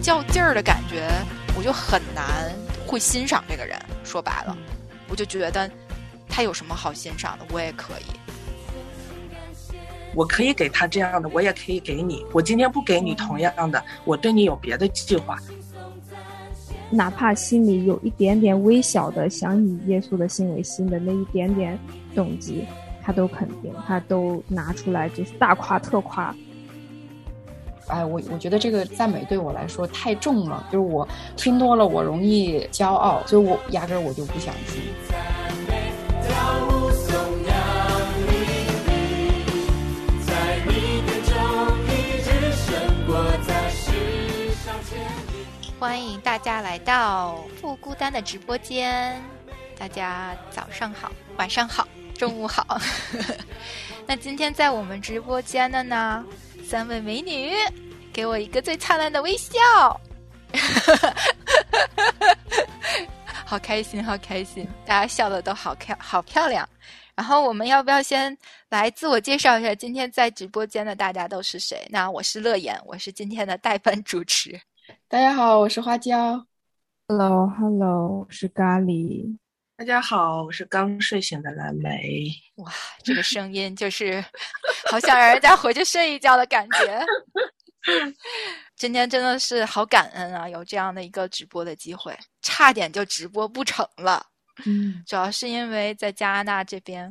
[0.00, 1.08] 较劲儿的感觉，
[1.56, 2.50] 我就很难
[2.86, 3.78] 会欣赏这个人。
[4.02, 4.56] 说白了，
[5.08, 5.70] 我就觉得
[6.28, 8.04] 他有什么好欣赏的，我也可以。
[10.14, 12.26] 我可以给他这样的，我也可以给你。
[12.32, 15.36] 我今天不给你同样的，我对你有别的计划。
[16.90, 21.78] 哪怕心里有一点点微小的想以耶稣的心为心的那一点点
[22.16, 22.66] 动机，
[23.00, 26.34] 他都肯定，他都拿出来，就是大夸特夸。
[27.90, 34.82] 哎，我我觉得这个赞美对我来说太重了，就是我听多了，我容易骄傲，所以我压根儿我就不想听。
[45.78, 49.20] 欢迎大家来到不孤单的直播间，
[49.78, 52.78] 大家早上好，晚上好，中午好。
[54.06, 56.22] 那今天在我们直播间的呢，
[56.70, 57.50] 三位美女，
[58.12, 59.58] 给我一个最灿烂的微笑，
[63.44, 66.68] 好开心，好开心，大家笑的都好漂，好漂亮。
[67.16, 71.84] 然后我们要不要先来自我介绍一下，今天在直播间的大家都是谁？
[71.90, 74.60] 那我是乐言，我是今天的代班主持。
[75.08, 76.46] 大家好，我是花椒。
[77.08, 79.36] Hello，Hello，我是咖喱。
[79.80, 82.30] 大家好，我是刚睡醒的蓝莓。
[82.56, 82.70] 哇，
[83.02, 84.22] 这个声音就是
[84.90, 87.02] 好想让人家回去睡一觉的感觉。
[88.76, 94.26] 今天真的是好感恩啊，有这样的一个直播的机会，差点就直播不成了。
[94.66, 97.10] 嗯，主要是因为在加拿大这边，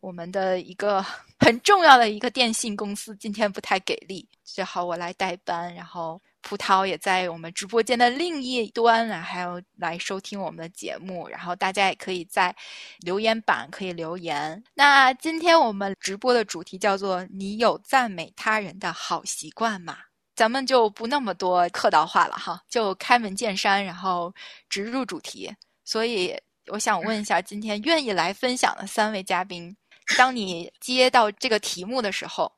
[0.00, 1.02] 我们的一个
[1.38, 6.20] 很重要的一个电信公司今天不太给力，只好我来代班，然后。
[6.42, 11.28] 葡萄也在我们直播间的另一端啊，还有来收听我们的节目。
[11.28, 12.54] 然后大家也可以在
[13.00, 14.62] 留言板可以留言。
[14.74, 19.98] 那今天我们直播的主题叫做“你有赞美他人的好习惯吗？”
[20.34, 24.34] 咱们就不那么多客套话了哈，就开门见山，然后
[24.68, 25.54] 直入主题。
[25.84, 26.34] 所以
[26.68, 29.76] 我想问一下，今天愿意来分享的三位嘉宾，
[30.16, 32.50] 当你接到这个题目的时候，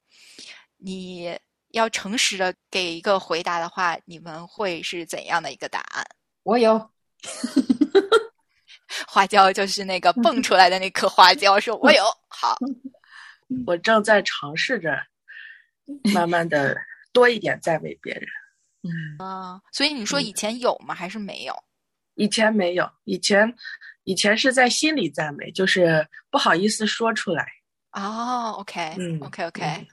[0.77, 1.37] 你。
[1.73, 6.07] 要诚实的给一个回答的话，你们会是怎样的一个答案？
[6.45, 6.91] 我有
[9.07, 12.03] 花椒，就是那个蹦出来的那颗花椒，说我有。
[12.29, 12.57] 好，
[13.67, 14.99] 我正在尝试着
[16.15, 16.77] 慢慢的
[17.13, 18.25] 多一点赞美别人。
[18.83, 18.91] 嗯
[19.25, 20.95] 啊，所以你说以前有吗？
[20.95, 21.55] 还是没有？
[22.15, 23.55] 以前没有，以前
[24.05, 27.47] 以前是在心里赞美，就是不好意思说出来。
[27.93, 29.87] 哦，OK，嗯，OK，OK。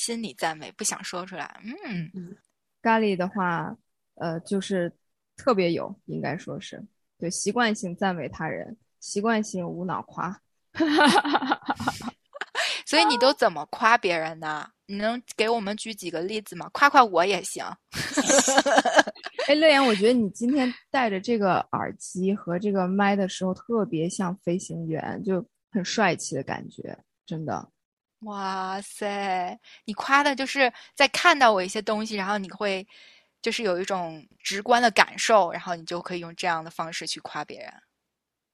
[0.00, 1.60] 心里赞美，不想说出来。
[1.62, 2.34] 嗯嗯，
[2.80, 3.76] 咖喱的话，
[4.14, 4.90] 呃，就是
[5.36, 6.82] 特别有，应该说是
[7.18, 10.40] 对习惯性赞美他人，习惯性无脑夸。
[12.86, 14.66] 所以你都怎么夸别人呢？
[14.86, 16.70] 你能给我们举几个例子吗？
[16.72, 17.62] 夸夸我也行。
[19.48, 27.70] 哎，乐言，我觉得你今天戴着这个耳机和这个麦的时候，特别像飞行员，就很帅气的感觉，真的。
[28.20, 32.86] 哇塞，你夸的就是在看到我一些东西，然后你会
[33.40, 37.72] 就是有一种直观的感受，然后你就可以用这样的方式去夸别人。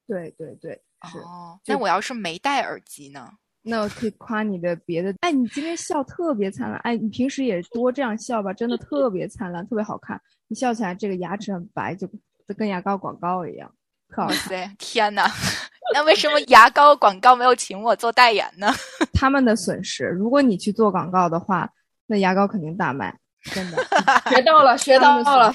[0.06, 1.58] 对对对，哦。
[1.66, 3.28] 那我要是没戴耳机呢？
[3.62, 5.12] 那我可以夸你的别的。
[5.22, 6.78] 哎，你今天笑特别灿烂。
[6.84, 10.20] 哎，你平时也多这样笑吧，真的特别灿烂，特别好看。
[10.46, 12.06] 你笑起来这个牙齿很白，就
[12.46, 13.74] 就跟牙膏广告一样。
[14.16, 15.28] 哇塞，天哪！
[15.94, 18.72] 那为什么牙膏广告没有请我做代言呢？
[19.12, 20.04] 他们的损失。
[20.04, 21.68] 如果你去做广告的话，
[22.06, 23.78] 那牙膏肯定大卖，真的。
[24.30, 25.52] 学到了，学到了。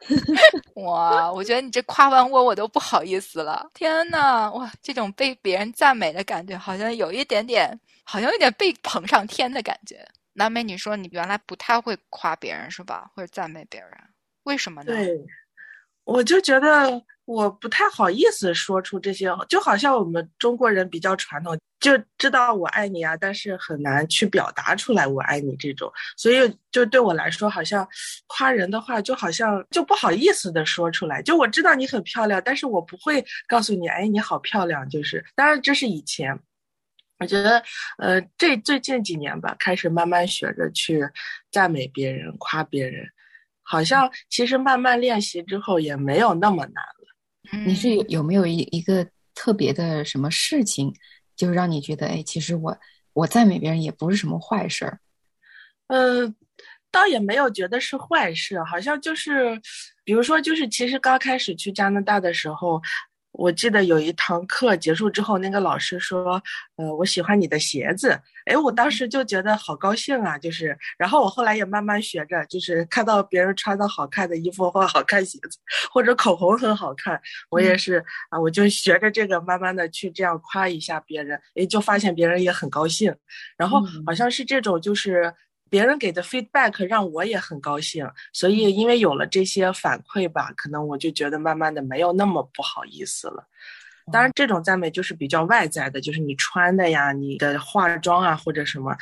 [0.76, 3.68] 哇，我觉得你这夸完我，我都不好意思了。
[3.74, 10.06] 天呐，哇，这种被别人赞美的感觉，好像有一点点，好像有点被捧上天的感觉。
[10.32, 13.10] 南美，你说你原来不太会夸别人是吧？
[13.14, 13.90] 或者赞美别人，
[14.44, 14.94] 为什么呢？
[14.94, 15.20] 对，
[16.10, 17.02] 我就觉得。
[17.26, 27.86] 我不太好意思说出这些，就好像我们中国人比较传统，就知道我爱你啊，但是很难去表达出来我爱你这种，所以就对我来说，好像
[28.26, 31.22] 夸人的话，就好像就不好意思的说出来。
[31.22, 34.88] 就我知道你很漂亮，但是我不会告诉你，哎，你好漂亮。
[34.88, 36.36] 就是，当然这是以前，
[37.20, 37.62] 我觉得，
[37.98, 41.00] 呃，这最近几年吧，开始慢慢学着去
[41.52, 43.06] 赞美别人、夸别人，
[43.62, 47.64] 好像其实慢慢练习之后也没有那么难了。
[47.66, 50.94] 你是有有没有一一个特别的什么事情，
[51.36, 52.78] 就让你觉得哎，其实我
[53.12, 55.00] 我赞美别人也不是什么坏事儿。
[55.88, 56.34] 嗯，
[56.92, 59.60] 倒也没有觉得是坏事，好像就是，
[60.04, 62.80] 比如说，就是其实刚开始去加拿大的时候，
[63.40, 66.42] 我记得有一堂课结束之后，那个老师说
[66.76, 70.36] ：“呃，我喜欢你的鞋子。”哎，我当时就觉得好高兴啊！
[70.36, 75.58] 就是，然后我后来也慢慢学着，就是看到别人穿的好看的衣服或好看鞋子，
[75.90, 83.14] 或者口红很好看，我也是啊，我就学着这个慢慢的去这样夸一下别人，哎，就发现别人也很高兴。
[83.56, 85.32] 然后好像是这种，就是
[85.70, 93.46] 别人给的 feedback 让我也很高兴，所以因为有了这些反馈吧，可能我就觉得慢慢的没有那么不好意思了。
[94.12, 98.96] 当然，这种赞美就是比较外在的，就是你穿的呀，你的化妆啊，或者什么。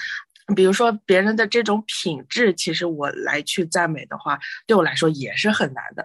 [0.56, 6.02] 比如说别人的这种品质，其实我来去赞美的话，对我来说也是很难的。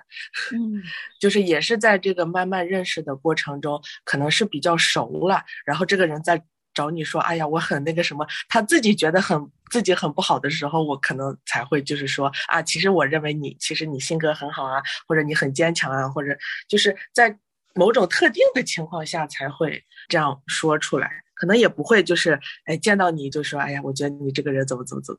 [0.51, 0.83] 嗯，
[1.19, 6.43] 就是也是在这个慢慢认识的过程中，可能是比较熟了，然后这个人在
[6.73, 9.39] 找你说：“哎呀，我很那个什么。”他自己觉得很
[9.69, 16.37] 自己很不好的时候，我可能才会就是说：“啊，其实我认为你其实你性格很好啊，或者你很坚强啊，或者
[16.67, 17.37] 就是在。”
[17.75, 25.17] 某种特定的情况下才会这样说出来，可能也不会就是哎见到你就说哎呀，我觉得你这个人怎么怎么怎么。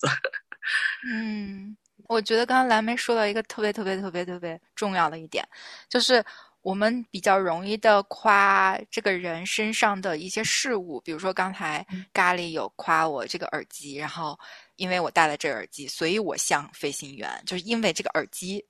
[1.11, 5.45] 嗯，我觉得刚刚蓝莓说到一个特别特别特别特别重要的一点，
[5.89, 6.25] 就是
[6.65, 14.37] 我们比较容易的夸这个人身上的一些事物，比如说刚才咖喱有夸我这个耳机，然后
[14.75, 18.65] 因为我戴了这耳机，所以我像飞行员，就是因为这个耳机。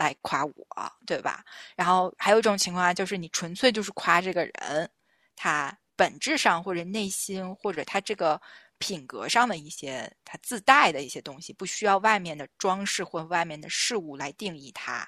[0.00, 0.64] 来夸我，
[1.04, 1.42] 对吧？
[1.74, 4.88] 然后还有一种情况就是你纯粹就是夸这个人，
[5.34, 8.40] 他本质上或者内心或者他这个
[8.78, 15.04] 品格上的一些他自带的一些东西，不需要外面的装饰或外面的事物来定义他，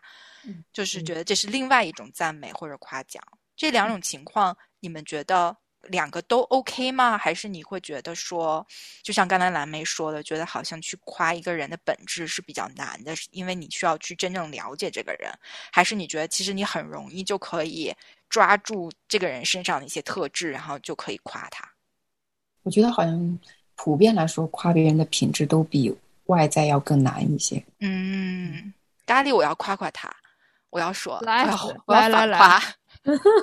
[0.73, 3.23] 就是觉得这是另外一种赞美或者夸奖。
[3.57, 5.57] 这两种情况，你们觉得？
[5.85, 7.17] 两个都 OK 吗？
[7.17, 8.65] 还是你会觉得说，
[9.03, 15.33] 就像刚才蓝莓说的，觉得好像去夸一个人的本质是比较难的，因为你需要去真正了解这个人。
[15.73, 17.91] 还是你觉得其实你很容易就可以
[18.29, 21.67] 抓住这个人身上的一些特质，然后就可以夸他？
[22.63, 23.39] 我觉得好像
[23.75, 25.91] 普遍来说，夸别人的品质都比
[26.27, 27.65] 外在要更难一些。
[27.79, 28.71] 嗯，
[29.07, 30.15] 咖喱，我要夸夸他，
[30.71, 31.47] 我要说，来，
[31.87, 32.63] 我要来来夸。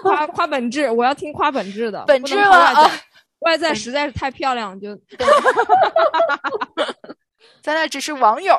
[0.02, 2.06] 夸夸本质，我要听夸本质的。
[2.08, 2.90] 本质吗？
[3.40, 4.98] 外在实在是太漂亮，就。
[7.62, 8.58] 咱俩只是网友。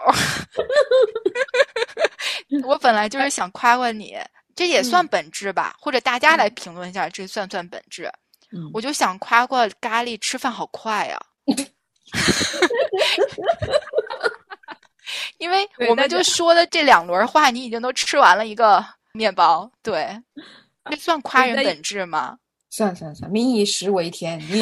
[2.64, 4.16] 我本来就是想夸夸你，
[4.54, 5.74] 这也算本质吧？
[5.80, 8.10] 或者大家来评论一下，这算不算本质？
[8.72, 11.18] 我就想夸夸咖喱吃饭好快呀。
[15.38, 20.08] 因为我们就说的这两轮话，你已经都吃完了一个面包，对。
[20.90, 22.38] 这算夸人本质吗？
[22.70, 24.60] 算算算，民以食为天，你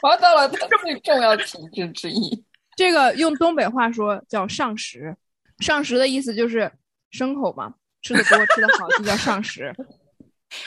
[0.00, 2.44] 夸 到了他最重要的品质之一。
[2.76, 5.16] 这个用东北话说叫上食，
[5.58, 6.70] 上食的意思就是
[7.12, 9.74] 牲口嘛，吃的多吃的好就叫上食。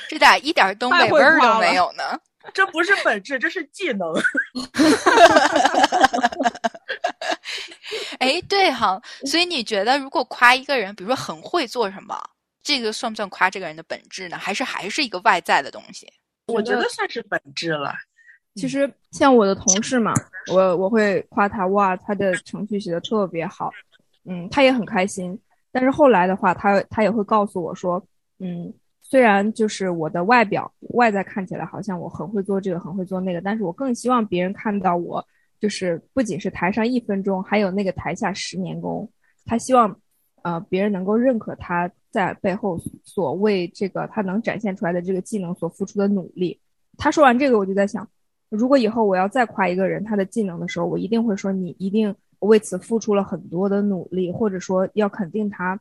[0.10, 2.20] 这咋一点东北味儿都没有呢？
[2.54, 4.14] 这不是本质，这是技能。
[8.20, 12.18] 哎，对哈，所以你觉得如果夸一个人，比如说很会做什么？
[12.64, 14.38] 这个算不算夸这个人的本质呢？
[14.38, 16.12] 还是还是一个外在的东西？
[16.48, 17.94] 我觉得算是本质了。
[18.56, 20.14] 其实像我的同事嘛，
[20.52, 23.72] 我我会夸他，哇，他的程序写的特别好，
[24.26, 25.40] 嗯，他也很开心。
[25.72, 28.04] 但是后来的话，他他也会告诉我说，
[28.40, 35.24] 嗯，虽然就是我的外表外在看起来好像我很会做这个，很会做那个，但是我更希望别人看到我，
[35.60, 39.10] 就是不仅是台上一分钟，还有那个台下十年功。
[39.46, 40.00] 他希望。
[40.44, 46.58] 呃，别人能够认可他在背后所为这个他能展现出来的这个技能所付出的努力。
[46.96, 48.08] 他说完这个，我就在想，
[48.48, 55.78] 如果以后我要再夸一个人他的技能的时候，我一定会说你一定为此付出了很多的努力，或者说要肯定他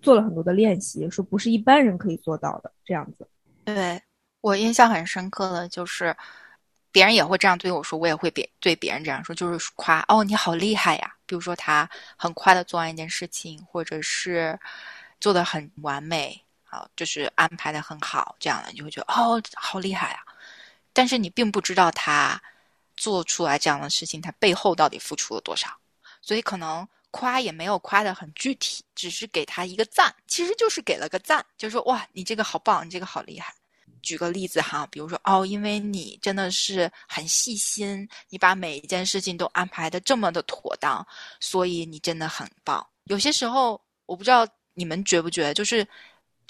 [0.00, 3.28] 做了很多的练习，说不是一般人可以做到的这样子。
[3.64, 4.00] 对
[4.40, 6.16] 我印象很深刻的就是。
[6.90, 11.14] 别人也会这样对我说，我也会别对别人这样说，就是夸哦，你好厉害呀！
[11.26, 14.58] 比如说他很快的做完一件事情，或者是
[15.20, 20.20] 做的很完美啊，就是安排的很好，这样的你就会觉得哦，好厉害啊！
[20.92, 22.40] 但是你并不知道他
[22.96, 25.68] 做出来这样的事情，他背后到底付出了多少，
[26.22, 33.54] 所以可能夸也没有夸的很具体，只是给他一个赞，其实就是给了个赞，就说哇，你这个好棒，你这个好厉害。
[34.02, 41.06] 举个例子哈，比如说哦，因为你真的是很细心，你把每一件事情都安排的这么的妥当，
[41.40, 42.86] 所以你真的很棒。
[43.04, 45.86] 有些时候，我不知道你们觉不觉得，就是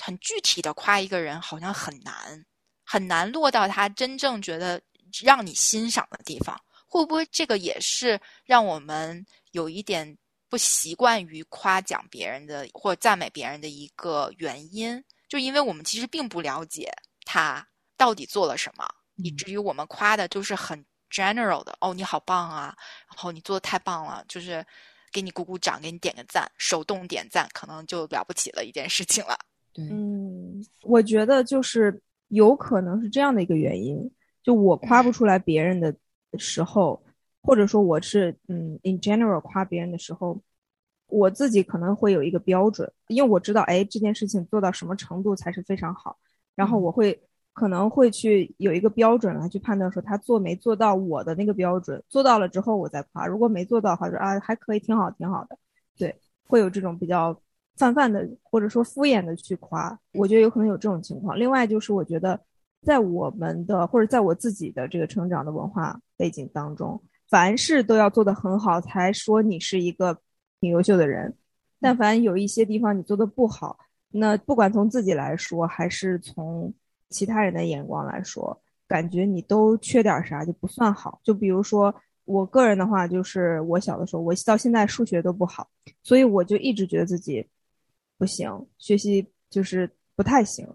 [0.00, 2.44] 很具体的夸一个人，好像很难，
[2.84, 4.80] 很难落到他真正觉得
[5.22, 6.60] 让你欣赏的地方。
[6.86, 10.16] 会不会这个也是让我们有一点
[10.48, 15.04] 不习惯于夸奖别人的或赞美别人的一个原因？
[15.28, 16.90] 就因为我们其实并不了解
[17.30, 17.68] 他
[17.98, 19.36] 到底做了什么，以嗯。
[19.36, 22.74] 至于我们夸的就是很 general 的，哦，你好棒啊，
[23.06, 24.64] 然后你做的太棒了，就是
[25.12, 29.38] 给你鼓鼓掌，给你点个赞，手动点赞，可能就了不起了一件事情了。
[29.74, 34.10] 对，嗯，我觉得就是有可能是这样的一个原因，
[34.42, 35.94] 就我夸不出来别人的
[36.38, 37.02] 时候，
[37.42, 40.40] 或者说我是嗯 in general 夸别人的时候，
[41.06, 46.18] 我自己可能会有一个标准，因为我知道，哎，这件事情做到什么程度才是非常好，
[46.58, 47.16] 然后嗯我会
[47.52, 55.56] 可能会去有一个标准来去判断说他做没做到我的那个标准，做到了之后我再夸，如果没做到的话，说啊还可以，挺好，挺好的，
[55.96, 57.40] 对，会有这种比较
[57.76, 61.38] 泛泛的或者说敷衍的去夸，我觉得有可能有这种情况。
[61.38, 62.40] 另外就是我觉得
[62.82, 67.00] 在我们的或者在我自己的这个成长的文化背景当中，
[67.30, 70.18] 凡事都要做得很好，才说你是一个
[70.60, 71.36] 挺优秀的人。
[71.80, 73.78] 但凡有一些地方你做的不好，
[74.10, 76.72] 那不管从自己来说，还是从
[77.10, 81.20] 其他人的眼光来说，感觉你都缺点啥就不算好。
[81.22, 85.68] 就比如说我个人的话，就是我小的时候，我到现在数学都不好，
[86.02, 87.46] 所以我就一直觉得自己
[88.16, 90.66] 不行，学习就是不太行，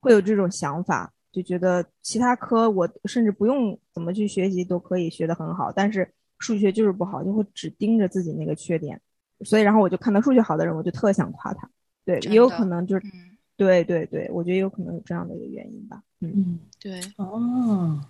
[0.00, 9.00] 会有这种想法，就觉得其他科我甚至不用怎么去学习都可以学得很好，但是数学就是不好，就会只盯着自己那个缺点，
[9.44, 11.70] 所以然后我就看到数学好的人，我就特想夸他。
[12.04, 16.02] 对，也有可能就是嗯，对对对，我觉得有可能有这样的一个原因吧。
[16.20, 16.60] 嗯嗯。
[16.80, 18.00] 对，哦，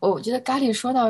[0.00, 1.08] 我觉得咖喱说到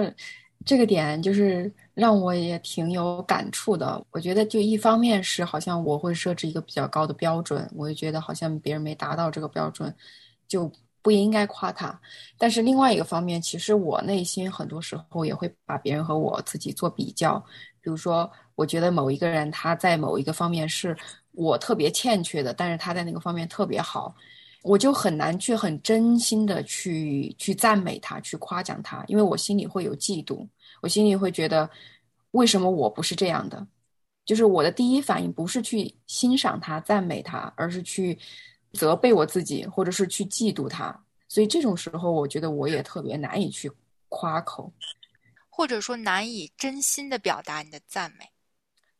[0.64, 4.04] 这个点，就是让我也挺有感触的。
[4.10, 9.94] 我觉得就一方面是好像我会设置一个比较高的标准，我就觉得好像别人没达到这个标准，
[10.48, 10.70] 就
[11.00, 12.00] 不应该夸他。
[12.38, 17.38] 但是另外一个方面，其实我内心很多时候也会把别人和我自己做比较。
[17.80, 20.96] 比如说，我觉得某一个人他在某一个方面是
[21.32, 24.14] 我特别欠缺的，但是他在那个方面特别好。
[24.62, 30.46] 我就很难去很真心的去去赞美他，去夸奖他，因为我心里会有嫉妒，
[30.80, 31.68] 我心里会觉得
[32.30, 33.66] 为什么我不是这样的？
[34.24, 38.16] 就是我的第一反应不是去欣赏他、赞美他，而是去
[38.74, 40.96] 责备我自己，或者是去嫉妒他。
[41.26, 43.68] 所以这种时候，我觉得我也特别难以去
[44.08, 44.72] 夸口。
[45.50, 48.24] 或者说难以真心的表达你的赞美。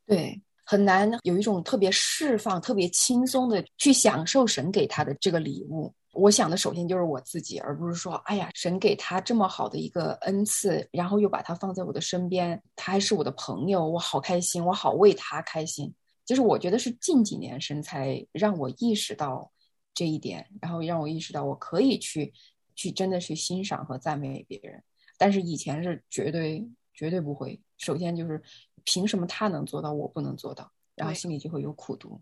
[0.04, 5.92] 对，很难有一种特别释放、特别轻松的去享受神给他的这个礼物。
[6.12, 15.92] 我想的首先就是我自己，而不是说，哎呀，神给他这么好的一个恩赐，然后又把他放在我的身边，他还是我的朋友，我好开心，我好为他开心。
[16.24, 19.50] 就是我觉得是近几年神才让我意识到
[19.94, 22.32] 这一点，然后让我意识到我可以去
[22.74, 24.82] 去真的去欣赏和赞美别人，
[25.16, 26.62] 但是以前是绝对
[27.02, 27.60] 绝对不会。
[27.78, 28.40] 首先就是
[28.84, 32.20] 凭什么他能做到，我不能做到，然后心里就会有苦读。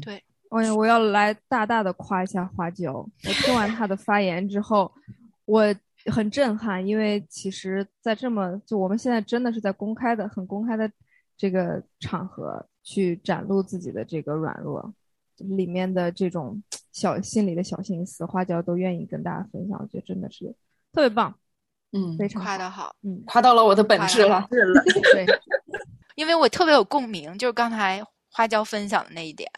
[0.00, 2.92] 对，哎呀，我要来大大的夸一下花椒。
[2.94, 4.92] 我听完他的发言之后，
[5.46, 5.64] 我
[6.06, 10.88] 很震撼，因为其实，在这么就我们现在真的是在公开的、很公开的
[11.36, 14.94] 这个场合去展露自己的这个软弱，
[15.38, 20.54] 里面的这种小心里的小心思，花椒都愿意跟大家分享，我觉得真的是
[20.92, 21.36] 特别棒，
[21.92, 22.42] 嗯，非常。
[22.42, 24.46] 夸的好，嗯，夸到了我的本质了。
[24.50, 24.82] 是了，
[25.12, 25.26] 对，
[26.14, 29.50] 因为我特别有共鸣，就是刚才花椒分享的那一点，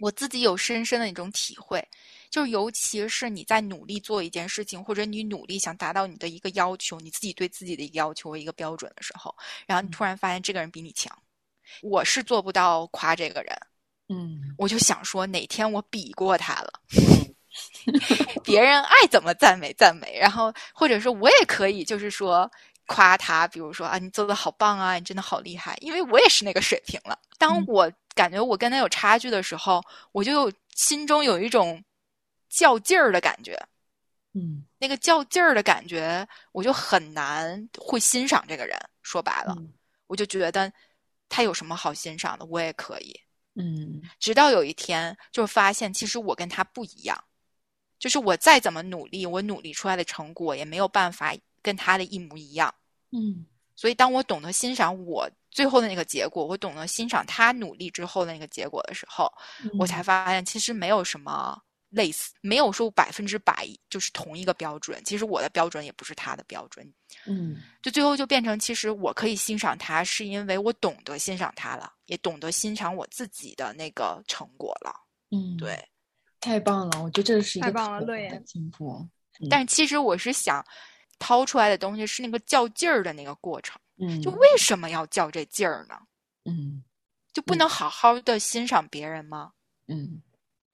[0.00, 1.86] 我自己有深深的一种体会，
[2.30, 9.34] 就是尤其是你在努力做一件事情，或者你努力想达到你的一个要求，你自己对自己的一个要求和一个标准的时候，
[9.66, 11.16] 然后你突然发现这个人比你强，
[11.82, 13.56] 我是做不到夸这个人，
[14.08, 16.80] 嗯我就想说哪天我比过他了。
[18.44, 22.50] 别人爱怎么赞美赞美，然后或者说我也可以，就是说
[22.86, 27.18] 夸他，比如说啊，你做的好棒啊，你真的好厉害，因为我也是那个水平了。
[27.38, 29.82] 当嗯我感觉我跟他有差距的时候，
[30.12, 31.82] 我就心中有一种
[32.48, 33.58] 较劲儿的感觉。
[34.34, 38.78] 嗯那个较劲儿的感觉，我就很难会欣赏这个人。
[39.02, 39.72] 说白了，嗯
[40.08, 40.72] 我就觉得
[41.28, 43.18] 他有什么好欣赏的，我也可以。
[43.58, 47.18] 嗯直到有一天，就发现其实我跟他不一样，
[47.98, 52.74] 就是我再怎么努力，我努力出来的成果也没有办法跟他的一模一样。
[53.12, 53.46] 嗯
[53.78, 59.30] 所以，当我懂得欣赏我最后的那个结果，我懂得欣赏他努力之后的那个结果的时候，
[59.78, 61.60] 我才发现其实没有什么
[61.90, 65.02] 类似，没有说百分之百就是同一个标准。
[65.04, 66.90] 其实我的标准也不是他的标准，
[67.26, 74.90] 嗯就最后就变成，其实我可以欣赏他，是因为我懂得欣赏他了，也懂得欣赏我自己的那个成果了。
[75.30, 75.86] 嗯，对，
[76.40, 77.02] 太棒了！
[77.02, 78.90] 我觉得这是一个太棒了乐言进步。
[79.40, 80.64] 嗯但是其实我是想
[81.18, 85.94] 掏出来的东西是那个较劲儿的那个过程，嗯，就为什么要较这劲儿呢？
[86.46, 86.82] 嗯
[87.34, 89.52] 就不能好好的欣赏别人吗？
[89.88, 90.22] 嗯，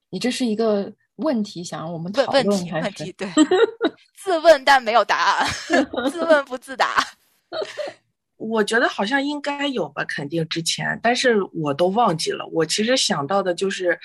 [0.09, 3.29] 你这是一个问题想让我们问问题问题，对，
[4.15, 5.47] 自问但没有答案，
[6.09, 7.05] 自问不自答。
[8.37, 12.45] 我觉得好像应该有吧，肯定之前，但是我都忘记了。
[12.47, 13.99] 我其实想到的就是，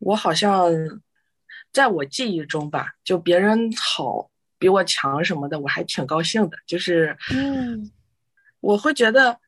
[0.00, 0.70] 我好像
[1.72, 4.28] 在我记忆中吧，就别人好
[4.58, 6.58] 比我强什么的，我还挺高兴的。
[6.66, 7.90] 就是，嗯，
[8.60, 9.38] 我会觉得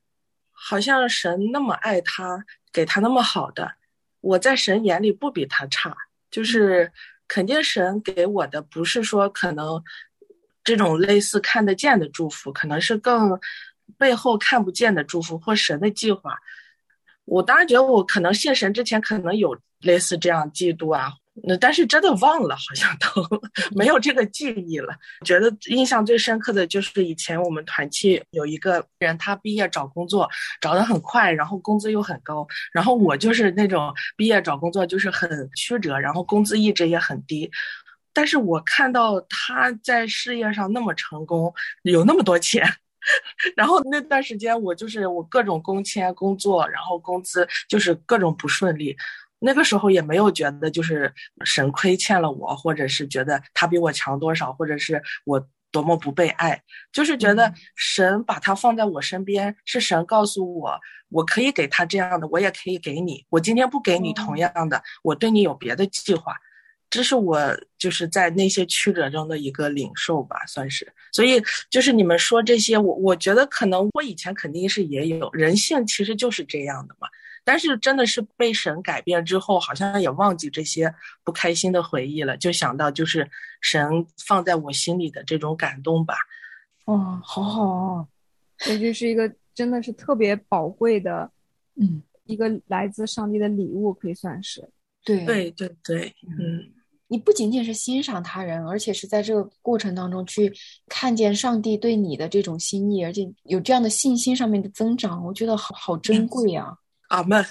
[0.51, 3.75] 好像神那么爱他，给他那么好的，
[4.21, 5.97] 我在神眼里不比他差。
[6.31, 6.91] 就是
[7.29, 9.83] 肯定神给我的不是说可能
[10.65, 13.39] 这种类似看得见的祝福，可能是更
[13.99, 16.39] 背后看不见的祝福或神的计划。
[17.25, 21.13] 我当然觉得我可能信神之前可能有类似这样嫉妒啊，
[21.45, 23.41] 那但是真的忘了，好像都
[23.75, 24.95] 没有这个记忆了。
[25.25, 30.29] 觉得印象最深刻的就是以前我们团契有一个人，他毕业找工作
[30.61, 37.51] 找得很快，然后工资又很高，然后我就是那种毕业找工作就是很曲折，然后工资一直也很低。
[38.13, 41.53] 但是我看到他在事业上那么成功，
[41.83, 42.63] 有那么多钱，
[43.57, 48.97] 然后那段时间我就是我各种工签工作，然后工资就是各种不顺利。
[49.45, 51.13] 那个时候也没有觉得就是
[51.45, 60.79] 神亏欠了我，或者是觉得他比我强多少，或者是我多么不被爱，就是觉得神把他放在我身边，是神告诉我，
[61.09, 63.27] 我可以给他这样的，我也可以给你。
[63.31, 66.37] 我今天不给你同样的，我对你有别的计划。
[66.93, 67.41] 这是我
[67.79, 70.87] 就是在那些曲折中的一个领受吧，算是。
[71.11, 77.09] 所以就是你们说这些，我我觉得可能我以前肯定是也有人性，其实就是这样的嘛。
[77.45, 80.95] 但是真的是被神改变之后，好像也忘记这些
[81.25, 83.27] 不开心的回忆了，就想到就是
[83.63, 86.15] 神放在我心里的这种感动吧。
[86.85, 88.09] 哇，好好哦，
[88.59, 91.31] 这就是一个真的是特别宝贵的，
[91.77, 94.69] 嗯，一个来自上帝的礼物，可以算是。
[95.03, 96.71] 对对对对，嗯。
[97.13, 100.51] 你不仅仅是欣赏他人，而且是在这个过程当中去
[100.89, 106.75] 看见上帝对你的这种心意，而且有这样的信心上面的增长，我觉得好好珍贵啊！
[107.09, 107.45] 阿门。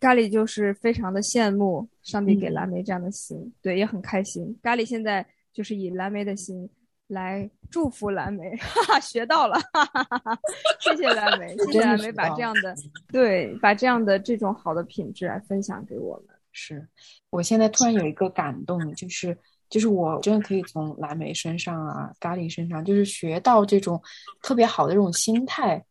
[0.00, 4.58] 咖喱就是非常的羡慕上帝给蓝莓这样的心，嗯、对，也很开心。
[4.60, 6.68] 咖喱现在就是以蓝莓的心
[7.12, 10.38] 来祝福蓝莓，哈哈，学到了，哈哈哈哈！
[10.80, 12.74] 谢谢蓝莓，谢谢蓝莓把这样的
[13.08, 16.34] 对，把这样的这种好的品质来分享给我们。
[16.52, 16.86] 是
[17.30, 19.36] 我现在突然有一个感动，就是
[19.68, 24.00] 就是我真的可以从蓝莓身上啊，咖喱身上，就是学到这种
[24.42, 25.84] 特别好的这种心态。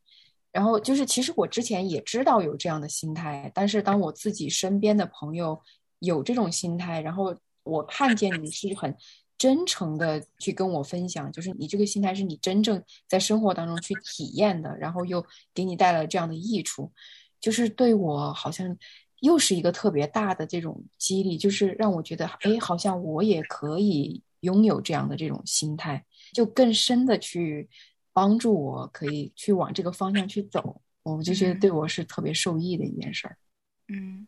[0.51, 5.61] 然后就是，其实我之前也知道有这样的心态，但是当我自己身边的朋友
[5.99, 8.93] 有这种心态，然后我看见你是很
[9.41, 16.91] 真诚的去跟我分享，就是你这个心态是你真正在生活当中去体验的，然后又给你带来这样的益处，
[17.39, 18.77] 就是对我好像
[19.21, 27.67] 又是一个特别大的这种激励，就是让我觉得，哎，好像我也可以拥有这样的这种心态，就更深的去。
[28.13, 33.37] 帮助我可以去往这个方向去走，我就觉得对我是特别受益的一件事儿。
[33.87, 34.27] 嗯，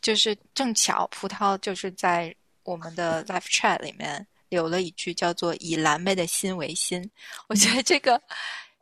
[0.00, 7.08] 就是正巧葡萄就是在我们的 live chat 里面留了一句叫做“以蓝莓的心为心”，
[7.48, 8.20] 我觉得这个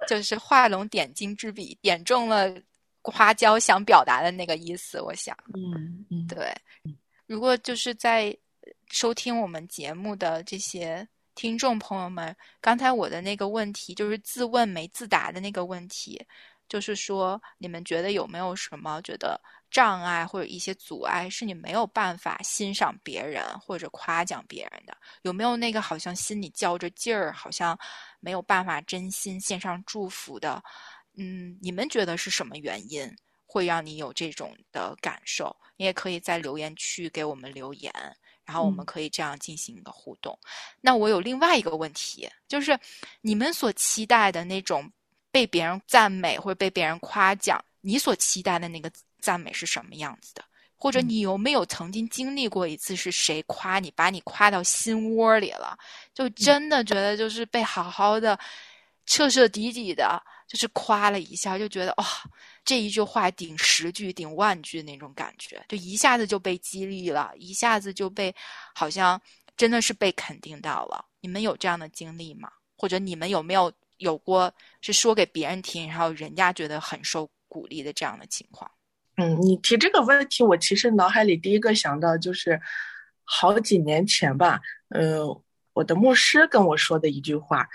[0.08, 2.54] 就是画龙点睛之笔，点中了
[3.02, 5.00] 花椒想表达的那个意思。
[5.00, 6.54] 我想，嗯嗯，对。
[7.26, 8.36] 如果就是在
[8.90, 11.06] 收听我们节目的这些。
[11.36, 16.24] 听众朋友们，刚才我的那个问题就是自问没自答的那个问题，
[16.68, 19.36] 就是说你们觉得有没有什么觉得
[19.74, 24.96] 障碍或者一些阻碍，是你没有办法欣赏别人或者夸奖别人的？
[25.22, 27.76] 有没有那个好像心里较着劲儿，好像
[28.20, 30.62] 没有办法真心献上祝福的？
[31.16, 33.12] 嗯，你们觉得是什么原因
[33.46, 35.54] 会让你有这种的感受？
[35.76, 37.92] 你也可以在留言区给我们留言。
[38.44, 40.38] 然后我们可以这样进行一个互动。
[40.42, 40.48] 嗯、
[40.80, 42.78] 那我有另外一个问题，就是
[43.22, 44.88] 你们所期待的那种
[45.32, 48.92] 被别人赞美或者被别人夸奖，你所期待的那个
[49.24, 50.44] 赞美是什么样子的？
[50.76, 55.78] 或者你有没有曾经经历过一次是谁夸你，把你夸到心窝里了，
[56.12, 58.38] 就真的觉得就是被好好的、
[59.06, 62.28] 彻彻底底的，就是夸了一下，就觉得哇、哦，
[62.66, 68.34] 这一句话顶十句、顶万句那种感觉，就一下子就被激励了，一下子就被
[68.74, 69.18] 好像
[69.56, 71.02] 真的是被肯定到了。
[71.20, 72.50] 你们有这样的经历吗？
[72.76, 78.70] 或者你们有没有有过是说给别人听，然后人家觉得很受鼓励的这样的情况？
[79.16, 82.60] 嗯，你提这个问题，我其实脑海里第一个想到就是
[83.24, 87.68] 好几年前吧，呃，我的牧师跟我说的一句话。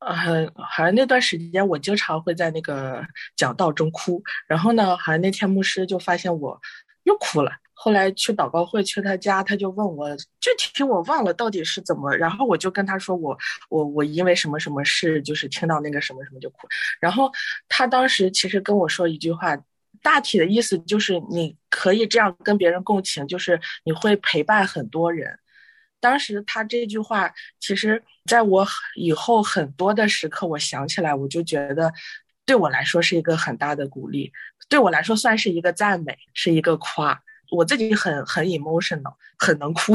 [0.00, 3.02] 呃，好像那段时间我经常会在那个
[3.36, 6.60] 讲道中哭，然后呢，好像那天牧师就发现我
[7.04, 7.50] 又哭了。
[7.72, 13.36] 后来去祷告会，去他家，他就问我具体我忘了到底是怎么，然后我就跟他说我
[13.70, 16.68] 我我因为什么什么事，就是听到那个什么什么就哭。
[17.00, 17.32] 然后
[17.66, 19.56] 他当时其实跟我说一句话，
[20.04, 25.38] 大体的意思就是你可以这样跟别人共情，就是你会陪伴很多人。
[25.98, 31.90] 当时他这句话，其实在我以后很多的时刻，我想起来我就觉得，
[32.44, 34.30] 对我来说是一个很大的鼓励，
[34.68, 37.18] 对我来说算是一个赞美，是一个夸。
[37.50, 39.94] 我自己很很 emotional，很能哭，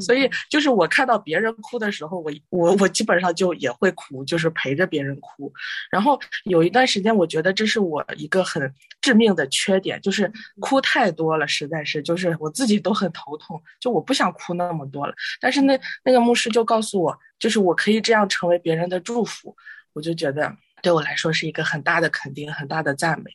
[0.00, 5.52] 所以就是我看到别人哭的时候，我我我基本上就也会哭，就是陪着别人哭。
[5.90, 15.14] 然后有一段时间，我觉得这是我一个很致命的缺点，就是哭太多了，实在是就是我自己都很头痛，就我不想哭那么多了。
[15.40, 19.56] 但是那那个牧师就告诉我，就是我可以这样成为别人的祝福，
[19.92, 23.30] 我就觉得对我来说是一个很大的肯定，很大的赞美，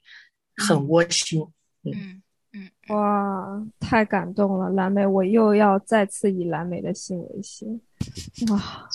[0.57, 1.45] 很窝心。
[1.83, 2.21] 嗯。
[2.53, 7.81] 嗯，哇，太感动了，蓝莓，我又要再次以蓝莓的心为心。
[8.49, 8.89] 哇，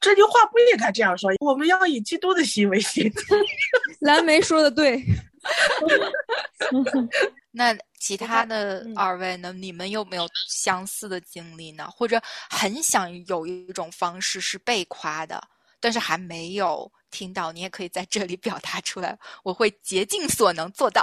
[0.00, 3.12] 这句话不应该这样说，我们要以基督的心为心。
[4.00, 5.04] 蓝莓说的对。
[7.50, 9.52] 那其他的二位呢？
[9.52, 11.88] 你们有没有相似的经历呢？
[11.90, 15.42] 或者很想有一种方式是被夸的，
[15.80, 21.00] 但是还没有听到，你也可以在这里表达出来，我会竭尽所能做到。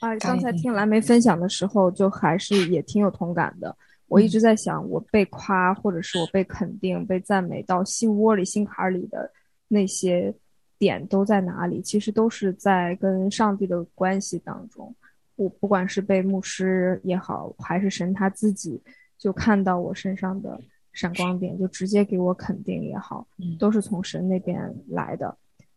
[0.00, 3.76] 啊， 刚才听蓝莓分享的时候，就还是也挺有同感的。
[4.06, 9.30] 我一直在想，我被夸，或者是我被肯定、被赞美到心窝里、心坎里的
[9.66, 10.32] 那些
[10.78, 11.82] 点都在哪里？
[11.82, 14.94] 其实都是在跟上帝的关系当中。
[15.36, 18.80] 我不管是被牧师也好，还是神他自己
[19.18, 20.60] 就看到我身上的
[20.94, 23.26] 闪光点，就直接给我肯定也好，
[23.58, 25.36] 都是从神那边来的。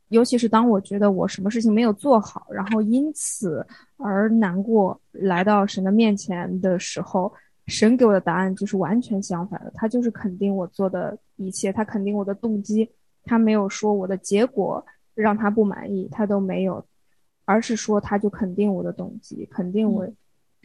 [0.10, 7.30] 尤其是当我觉得我什么事情没有做好，然后因此而难过，来到神的面前的时候，
[7.66, 9.72] 神给我的答案就是完全相反的。
[9.76, 12.90] 他就是肯定我做的一切，他肯定我的动机，
[13.26, 16.86] 他没有说我的结果让他不满意，他都没有，
[17.44, 20.08] 而是说他就肯定我的动机，肯定我，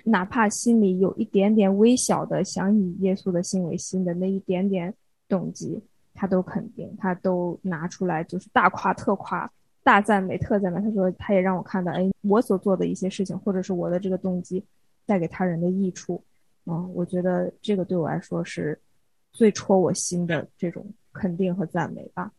[0.05, 4.93] 哪怕心里有一点点微小的想以耶稣的心为心的那一点点
[5.29, 5.83] 动机。
[6.15, 9.51] 他都肯定，他都拿出来，就是大夸特夸、
[9.83, 10.79] 大赞美、特赞美。
[10.79, 14.63] 他说，他也让我看到，哎，我所做的一些事情，或者是我的这个动机，
[15.07, 16.23] 带给他人的益处。
[16.67, 18.79] 嗯，我觉得这个对我来说是
[19.33, 20.85] 最戳我心的这种
[21.15, 22.31] 肯定和赞美吧。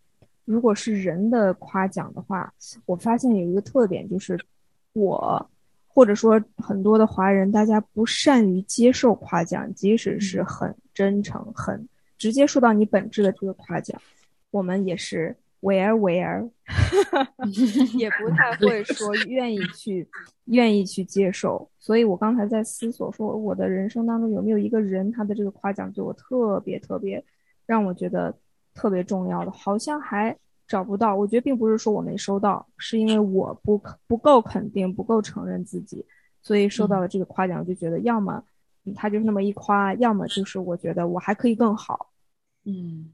[0.46, 2.54] 如果是人的夸奖的话，
[2.86, 4.40] 我发现有一个特点，就是
[4.94, 5.50] 我
[5.94, 11.88] 或者说很多的华人，大家不善于接受夸奖，即使是很真诚、很。
[12.18, 14.02] 直接说到你本质的这个夸奖，
[14.50, 16.50] 我们也是 where where，
[17.96, 20.08] 也不太会说愿意去
[20.46, 21.70] 愿意去接受。
[21.78, 27.24] 所以我刚才在思索，说我的人生当中有没有一个人，他的这个夸奖对我特别特别，
[27.68, 28.36] 让我觉得
[28.74, 30.36] 特别重要的，好像还
[30.68, 31.16] 找不到。
[31.16, 36.06] 我觉得并不是说我没收到，是因为我不不够肯定，不够承认自己，
[36.42, 38.44] 所以受到了这个夸奖，我就觉得要么
[38.96, 42.12] 他就是那么一夸，要么就是我觉得我还可以更好。
[42.66, 43.12] 嗯，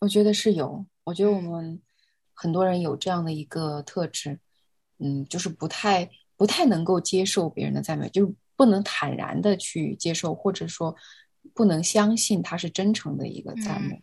[0.00, 0.84] 我觉得是有。
[1.04, 1.80] 我觉得我们
[2.32, 4.38] 很多人有这样的一个特质，
[4.98, 10.94] 嗯，就是不太不太能够接受别人的赞美，就是不能坦然的去接受，或者说
[11.52, 13.96] 不能相信他是真诚的一个赞美。
[13.96, 14.02] 嗯，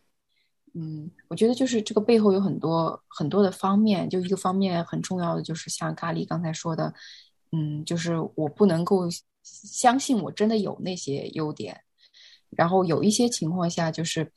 [1.28, 6.94] 我觉得就是这个背后有很多很多的方面，就一个方面很重要的就是像咖喱刚才说的，
[7.52, 9.04] 嗯，就是我不能够
[9.44, 11.82] 相信我真的有那些优点，
[12.50, 14.32] 然后有一些情况下就是。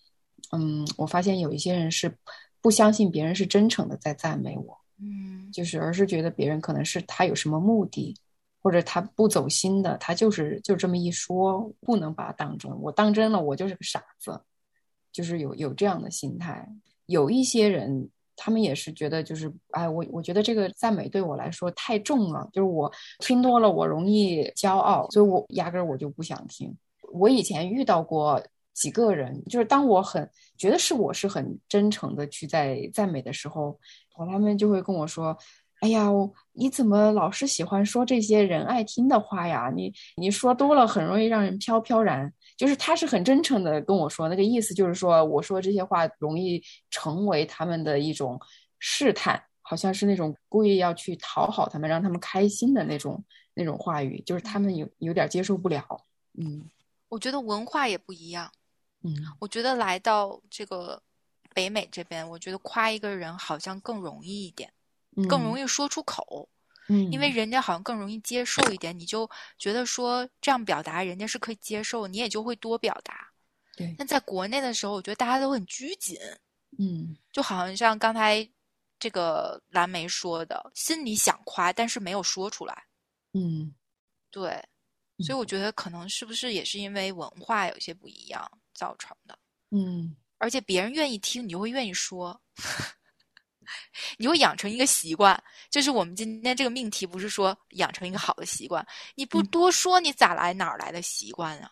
[0.53, 2.15] 嗯，我发现有一些人是
[2.61, 8.15] 不相信别人是真诚的在赞美我，嗯，就是而是觉得别人可能是他有什么目的，
[8.63, 12.71] 或者他不走心的，他就是就这么一说，不能把他当真。
[12.83, 14.39] 我当真了，我就是个傻子，
[15.15, 16.69] 就是有有这样的心态。
[17.07, 26.77] 有一些人，他们也是觉得就是，哎，我我觉得这个赞美对我来说太重了，就是我听多了我容易骄傲，所以我压根儿我就不想听。
[27.15, 28.43] 我以前遇到过。
[28.75, 33.79] 几个人，就是当我很觉得是我是很真诚的去在赞美的时候，
[34.17, 35.39] 我他们就会跟我说
[35.79, 36.09] ：“哎呀，
[36.55, 39.71] 你怎么老是喜欢说这些人爱听的话呀？
[39.73, 48.41] 你你说多了很容易让人飘飘然。”就是他是很真诚的跟我说，那个意思就是说，我说这些话容易成为他们的一种
[48.79, 55.85] 试探，好像是那种故意要去讨好他们，让他们开心的那种那种话语，就是他们有有点接受不了。
[56.39, 56.71] 嗯，
[57.09, 58.51] 我觉得文化也不一样。
[59.03, 61.03] 嗯，我觉得来到这个
[61.53, 64.73] 北美这边，我觉得夸一个人好像更容易一点，
[65.29, 66.49] 更容易说出口。
[66.89, 73.29] 嗯，因为人家好像更容易接受一点，你就觉得说这样表达人家是可以接受，你也就会多表达。
[73.77, 76.17] 对，但在国内的时候，我觉得大家都很拘谨，
[76.79, 77.17] 嗯。
[77.33, 78.49] 就好像像刚才
[78.99, 82.85] 这个蓝莓说的，心里想夸，但是没有说出来。
[83.33, 83.75] 嗯。
[84.31, 84.63] 对，
[85.19, 89.39] 所以我觉得可能是不是也是因为文化有些不一样造成的，
[89.71, 90.15] 嗯。
[90.39, 92.39] 而且别人愿意听，你就会愿意说，
[94.19, 95.43] 你会养成一个习惯。
[95.71, 101.71] 就是我们今天这个命题不是说养成一个好的习惯，你不嗯多说，你咋来哪儿来的习惯啊？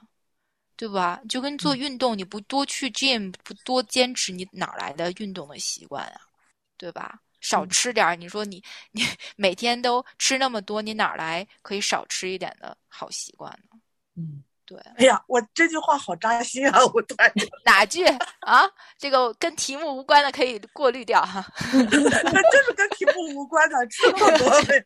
[0.76, 1.20] 对吧？
[1.28, 6.20] 就跟做运动，你不多去 gym，不多坚持，你哪儿来的运动的习惯啊？
[6.76, 7.20] 对吧？
[7.40, 9.02] 少嗯吃点儿，你说你你
[9.36, 13.78] 每天都吃那么多，你哪儿来可以少吃一点的好习惯呢？
[14.16, 16.78] 嗯，对，哎呀，我这句话好扎心啊！
[16.94, 17.30] 我突然，
[17.66, 18.04] 哪句
[18.40, 18.62] 啊？
[18.96, 21.44] 这个跟题目无关的可以过滤掉哈。
[21.72, 24.84] 那就是跟题目无关的，吃那么 多呗。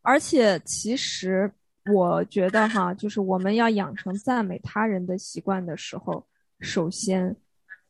[0.00, 1.50] 而且其实
[1.92, 6.26] 我觉得哈，就是我们要养成赞美他人的习惯的时候，
[6.60, 7.36] 首先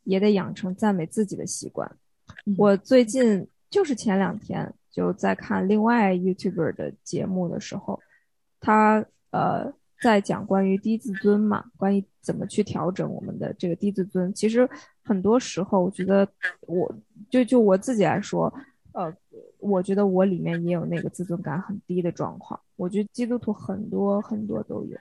[0.05, 1.89] 也得养成赞美自己的习惯。
[2.47, 8.01] 嗯我最近就是前两天就在看另外 YouTuber 的节目的时候，
[8.61, 14.33] 他呃在讲关于低自尊嘛，关于怎么去调整我们的这个低自尊。
[14.33, 14.69] 其实
[15.05, 16.27] 很多时候，我觉得
[16.63, 16.93] 我
[17.29, 18.53] 就就我自己来说，
[18.93, 19.13] 呃，
[19.59, 22.59] 我觉得我里面也有那个自尊感很低的状况。
[22.77, 24.97] 我觉得基督徒很多很多都有。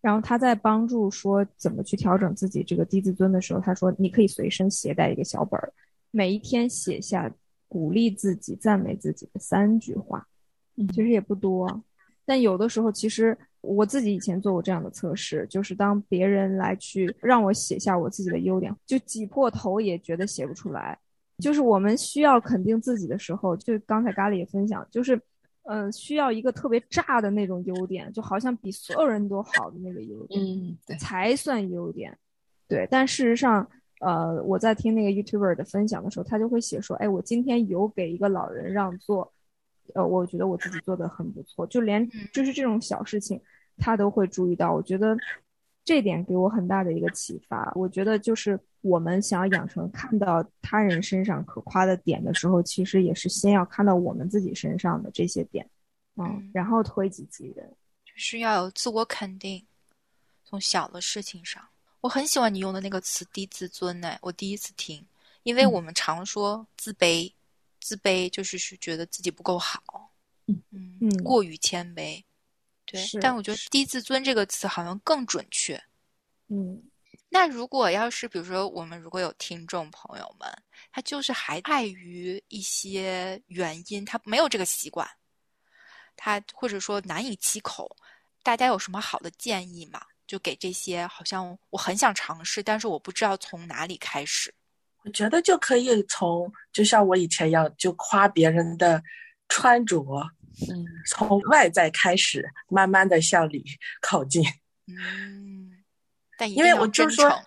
[0.00, 5.72] 然后他在帮助说怎么去调整自己这个低自尊的时候，他说你可以随身携带一个小本儿，
[6.10, 7.28] 每一天写下
[7.66, 10.28] 鼓励自己、赞美自己的三句话，
[10.76, 11.82] 嗯其实也不多，
[12.24, 20.98] 但有的时候其实我自己以前做过这样的测试，就是当别人来去让我写下我自己的优点，就挤破头也觉得写不出来。
[21.38, 25.20] 就是我们需要肯定自己的时候，就刚才咖喱也分享，就是，
[25.64, 32.16] 呃，需要一个特别炸的那种优点，就好像比所有人都好的那个优点，嗯，对，才算优点。
[32.68, 33.68] 对，但事实上，
[34.00, 39.32] 呃，我在听那个 YouTuber 的分享的时候，他就会写说，哎，我今天有给一个老人让座，
[39.94, 43.40] 呃，我觉得我自己做的很不错，就连嗯就是这种小事情，
[43.76, 44.72] 他都会注意到。
[44.72, 45.16] 我觉得
[45.84, 47.72] 这点给我很大的一个启发。
[47.74, 55.68] 我觉得就是我们想要养成看到他人身上可夸的点的时候，其实也是先要看到我们自己身上的这些点，
[56.16, 57.70] 嗯嗯，然后推己及人。
[58.04, 59.66] 就是要有自我肯定，
[60.44, 61.62] 从小的事情上。
[62.00, 65.02] 我很喜欢你用的那个词“低自尊”呢，我第一次听，
[65.42, 67.32] 因为嗯我们常说自卑，
[67.80, 69.82] 自卑就是是觉得自己不够好，
[70.46, 72.22] 嗯嗯嗯过于谦卑，
[72.94, 73.20] 对。
[73.20, 75.80] 但我觉得“低自尊”这个词好像更准确。
[76.48, 76.82] 嗯
[77.28, 80.48] 那如果要是比如说我们如果有听众朋友们，
[80.92, 85.08] 他就是还碍于一些原因，他没有这个习惯，
[86.14, 87.96] 他或者说难以启口，
[88.44, 90.00] 大家有什么好的建议吗？
[90.28, 94.54] 就给这些好像我很想尝试，但是我不知道从哪里开始。
[95.02, 99.02] 我觉得就可以从，就像我以前一样，就夸别人的
[99.48, 100.02] 穿着，
[100.70, 103.64] 嗯从外在开始，慢慢的向里
[104.00, 104.42] 靠近。
[104.86, 105.70] 嗯，
[106.38, 107.38] 但因为我就说诚，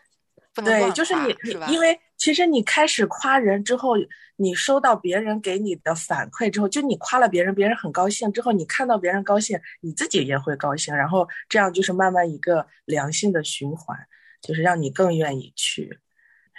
[0.54, 1.14] 不能对，就是？
[1.16, 3.94] 你因为其实你开始夸人之后，
[4.36, 13.98] 你收到别人给你的反馈之后，就你夸了别人，别人很高兴之后，你看到别人高兴，你自己也会高兴，然后这样就是慢慢一个良性的循环，
[14.42, 16.00] 就是让你更愿意去。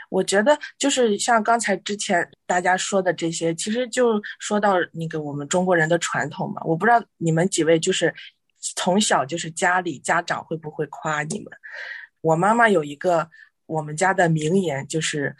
[0.08, 6.62] 我觉得就是像刚才之前大家说的这些，其实就说到那个我们中国人的传统嘛。
[6.64, 8.14] 我不知道你们几位就是
[8.74, 11.46] 从小就是家里家长会不会夸你们？
[12.20, 13.28] 我妈妈有一个
[13.66, 15.36] 我们家的名言，就是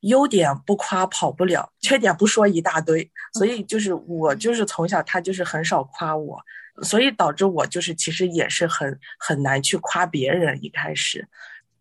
[0.00, 3.08] 优点不夸跑不了，缺点不说一大堆。
[3.34, 6.40] 所以就是我就是从小她就是很少夸我，
[6.82, 10.58] 所以导致我就是其实也是很很难去夸别人。
[10.64, 11.28] 一开始，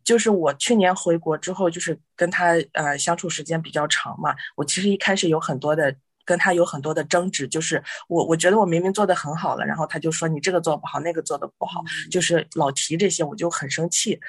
[0.08, 5.94] 就是我去年回国之后，就是跟他呃相处时间比较长嘛，我其实一开始有很多的。
[6.28, 14.20] 跟他有很多的争执，就是我我觉得我明明做的很好了，然后他就说你这个做不好，那个做的不好，就是老提这些，我就很生气。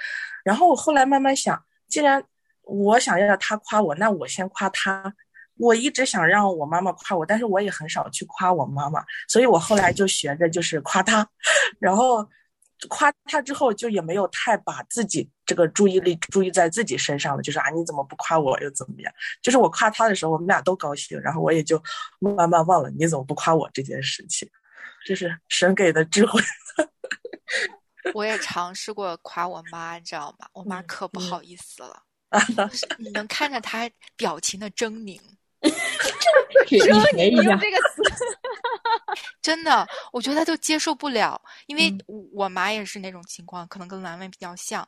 [0.44, 2.22] 然后我后来慢慢想，既然
[2.62, 5.12] 我想要他夸我，那我先夸他。
[5.56, 11.28] 我一直想让我妈妈夸我，但是我也很少去夸我妈妈，所以我后来就学着就是夸他，
[11.80, 12.24] 然后
[12.88, 19.10] 夸他之后就也没有太把自己这个注意力注意在自己身上了，就是啊你怎么不夸我又怎么样？
[19.40, 21.82] 就是我夸他的时候，我们俩都高兴，然后我也就
[22.18, 24.46] 慢慢忘了你怎么不夸我这件事情，
[25.06, 26.38] 这是神给的智慧。
[28.12, 30.46] 我也尝试过夸我妈，你知道吗？
[30.52, 32.02] 我妈嗯可不嗯好意思了，
[32.56, 35.18] 就是你能看着她表情的狰狞。
[36.68, 38.02] 可以说学一下你用，这个词，
[39.40, 44.86] 真的，我觉得他就接受不了，因为嗯我我妈也是那种情况，可能跟蓝莓比较像，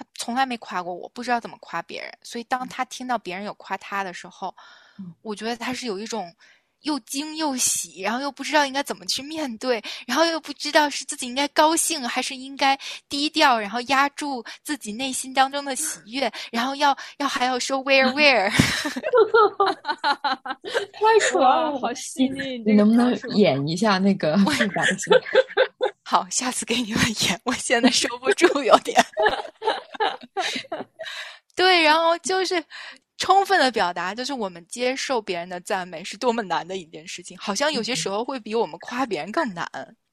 [0.00, 4.54] 她从来没夸过我，不知道怎么夸别人，所以当他听到别人有夸他的时候，
[4.98, 6.34] 嗯我觉得他是有一种
[6.80, 12.78] 又惊又喜，然后又不知道应该怎么去面对，然后又不知道是自己应该高兴还是应该
[13.10, 18.48] 低调，然后压住自己内心当中的喜 悦，然后要要还要说 where where，
[20.92, 22.56] 太可爱，了，好细腻！
[22.64, 23.68] 你能不能演？
[23.68, 25.12] 一下那个质感型？
[26.10, 29.00] 好，下次给你们演，我现在收不住，有点。
[31.54, 32.60] 对，然后就是
[33.16, 39.64] 充分的表达，就是我们接受别人的赞美是多么难的一件事情，好像有些时候会比我们夸别人更难。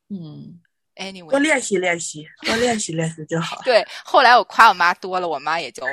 [0.09, 0.61] 嗯
[0.97, 3.59] ，Anyway，多练习练习，多练习练习就好。
[3.65, 5.83] 对，后来我夸我妈多了，我妈也就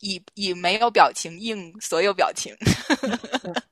[0.00, 2.54] 以以没有表情应所有表情。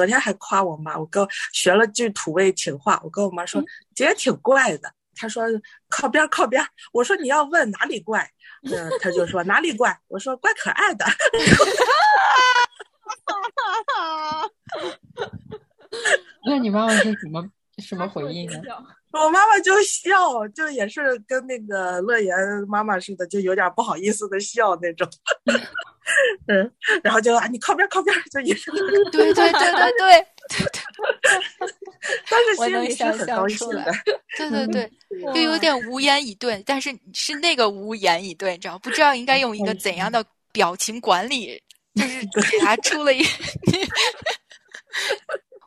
[0.00, 3.60] 昨天还夸我妈，我跟学了句土味情话，我跟我妈说
[3.94, 4.90] 姐姐挺怪的。
[5.14, 5.44] 她说
[5.90, 8.26] 靠边靠边，我说你要问哪里怪，
[8.62, 11.04] 嗯，她就说哪里怪，我说怪可爱的。
[16.46, 18.58] 那你妈妈是怎么什么回应呢？
[19.12, 22.34] 我妈妈就笑，就也是跟那个乐言
[22.68, 25.08] 妈妈似的，就有点不好意思的笑那种。
[26.48, 26.72] 嗯，
[27.04, 28.70] 然后就啊，你靠边靠边，就也是，
[29.12, 30.26] 对对对对对
[32.28, 33.92] 但是心里是想很高象出来兴的。
[34.36, 41.62] 对对对，就有点无言以对，但是是那个无言以对，你知道不知道应该用一个怎样的表情管理，
[41.94, 42.20] 就是
[42.50, 43.24] 给他出了一。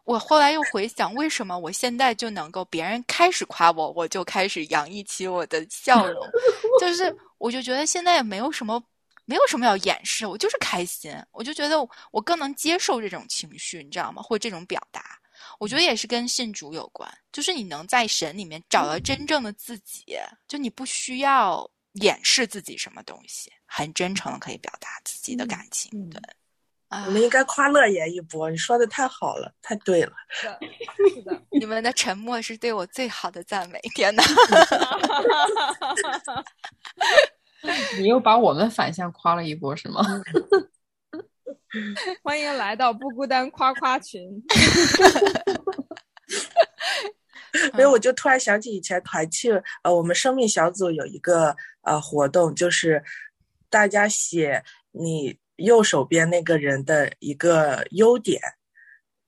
[0.03, 6.25] 我后来又回想，为什么我现在就能够别人开始夸我，我就开始洋溢起我的笑容，
[6.79, 8.83] 就是 我就觉得现在也没有什么。
[9.25, 11.77] 没有什么要掩饰，我就是开心，我就觉得
[12.11, 14.21] 我更能接受这种情绪，你知道吗？
[14.21, 15.17] 或这种表达，
[15.59, 25.89] 我觉得也是跟信主有关，就是你能在神里面找到真正的自己，就你不需要掩饰自己什么东西，很真诚的可以表达自己的感情。
[25.93, 26.35] 嗯对，啊
[27.05, 30.11] 我，们应该夸乐言一波，你说的太好了，太对了。
[30.29, 30.59] 是的，
[31.15, 31.41] 是的。
[31.51, 33.79] 你们的沉默是对我最好的赞美。
[33.95, 34.23] 天哪，
[37.97, 40.01] 你又把我们反向夸了一波是吗？
[42.23, 44.21] 欢迎来到不孤单夸夸群。
[47.71, 53.03] 所以，我就突然想起以前团庆，呃，我们生命小组有一个呃活动，就是
[53.69, 58.41] 大家写你右手边那个人的一个优点，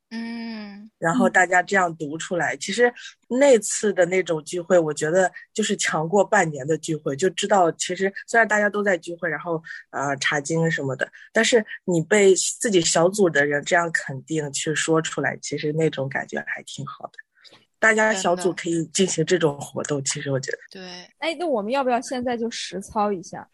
[0.10, 2.56] 嗯，然后大家这样读出来。
[2.58, 2.92] 其实
[3.28, 9.62] 那次的那种聚会，我觉得就是强过半年的聚会，就知道其实虽然大家都在聚会，然后
[9.92, 17.14] 呃查经什么的，但是你被自己小组的人这样肯定去说出来，其实那种感觉还挺好的。
[17.78, 20.58] 大家小组可以进行这种活动，其实我觉得。
[20.72, 20.82] 对，
[21.20, 23.48] 哎，那我们要不要现在就实操一下？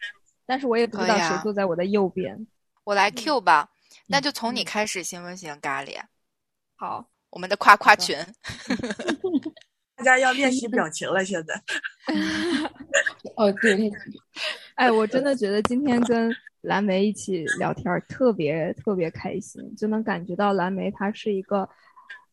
[0.46, 2.46] 但是我也不知道谁坐在我的右边。
[2.84, 3.70] 我来 Q 吧，
[4.06, 6.00] 那嗯就从你开始行不行，咖喱？
[6.74, 8.16] 好，我们的夸夸群，
[9.96, 11.54] 大家要练习表情了，现在。
[13.36, 13.90] 哦，对对，
[14.74, 21.68] 哎，我真的觉得今天跟蓝莓一起聊天特别特别开心，就能感觉到蓝莓她是一个，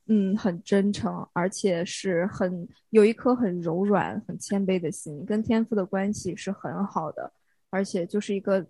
[0.08, 7.32] 嗯，很真诚，而且是很有一颗很柔软、很谦卑的心，跟天赋的关系是很好的，
[7.70, 8.66] 而且就是一个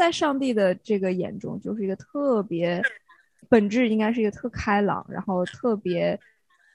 [0.00, 2.82] 在上帝的这个眼中，就是一个特别
[3.50, 6.18] 本质应该是一个特开朗，然后特别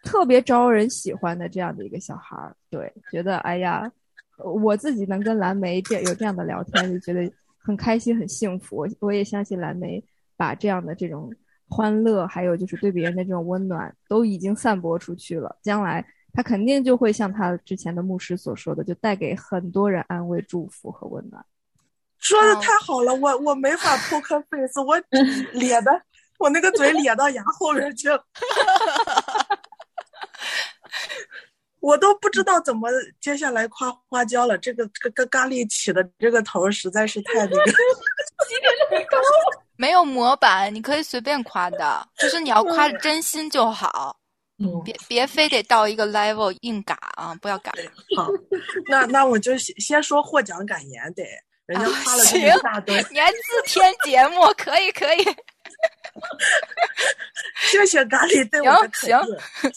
[0.04, 2.56] 特别招人喜欢的这样的一个小孩儿。
[2.70, 3.92] 对，觉得哎呀。
[4.38, 8.76] 我自己能跟蓝莓这有这样的聊天，就觉得很开心、很幸福。
[8.76, 10.04] 我我也相信蓝莓
[10.36, 11.34] 把这样的这种
[11.70, 15.56] 欢乐，还有就是对别人的这种温暖，都已经散播出去了。
[15.62, 21.42] 将来他肯定就会像他之前的牧师所说的，就带给很多人安慰、祝福和温暖。
[22.26, 24.98] 说的太好了，我我没法 poker face，我
[25.54, 25.92] 咧的，
[26.40, 28.26] 我那个嘴咧到牙后边去了。
[31.80, 32.90] 我都不知道怎么
[33.22, 34.58] 接下来夸花椒了。
[34.58, 37.64] 这个这个咖喱起的这个头实在是太那个。
[39.78, 44.18] 没有模板，你可以随便夸的，就是你要夸真心就好，
[44.58, 47.72] 嗯，别别非得到一个 level 硬嘎啊，不要嘎。
[48.16, 48.30] 好，
[48.90, 51.24] 那那我就先先说获奖感言得，
[51.68, 55.24] 人家啊夸了这行一大堆，你还自添节目，可以可以。
[57.68, 59.36] 谢谢咖喱对我的肯行定。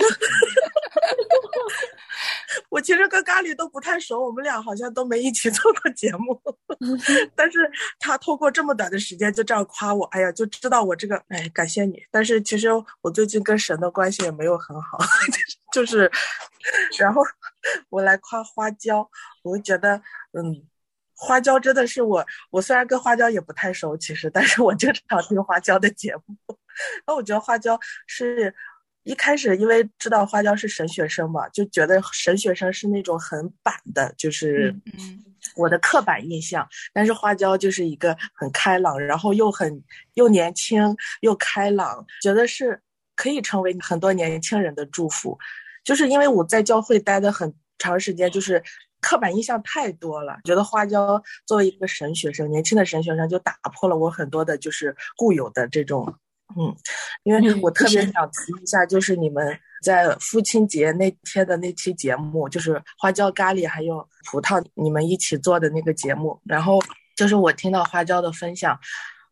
[2.68, 6.41] 我其实跟咖喱都不太熟，我们俩好像都没一起做过节目。
[7.34, 7.59] 但是
[7.99, 12.03] 他通过这么短的时间就这样夸我，哎呀，就知道我这个，哎，感谢你。
[12.11, 12.68] 但是其实
[13.01, 14.99] 我最近跟神的关系也没有很好，
[15.72, 16.11] 就是，
[16.99, 17.22] 然后
[17.89, 19.09] 我来夸花椒，
[19.43, 19.97] 我觉得，
[20.32, 20.62] 嗯，
[21.19, 26.37] 花椒真的是我，我虽然跟花椒也不太熟，其实，但是我经常听花椒的节目。
[27.07, 28.55] 那我觉得花椒是。
[29.05, 34.75] 一开始因为知道花椒是神学生嘛，就觉得神学生是那种很板的，就是
[35.57, 36.69] 我的刻板印象。
[36.93, 39.83] 但是花椒就是一个很开朗，然后又很
[40.14, 42.79] 又年轻又开朗，觉得是
[43.16, 45.39] 可以成为很多年轻人的祝福。
[45.83, 48.62] 就是因为我在教会待的很长时间，就是
[49.01, 56.14] 刻板印象太多了，觉得花椒作为一个神学生，年轻的神学生就打破了我很多的就是固有的这种。
[56.57, 56.74] 嗯，
[57.24, 66.40] 因为我特别想提一下，就是你们在父亲节那天的那期节目，就是花椒咖喱还有葡萄你们一起做的那个节目。
[66.46, 66.80] 然后
[67.14, 68.80] 就是我听到花椒的分享，